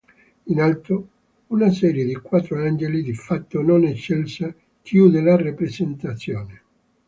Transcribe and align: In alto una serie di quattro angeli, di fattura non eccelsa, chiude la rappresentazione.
In 0.47 0.59
alto 0.59 1.09
una 1.49 1.69
serie 1.69 2.03
di 2.05 2.15
quattro 2.15 2.59
angeli, 2.59 3.03
di 3.03 3.13
fattura 3.13 3.63
non 3.63 3.83
eccelsa, 3.83 4.51
chiude 4.81 5.21
la 5.21 5.37
rappresentazione. 5.37 6.61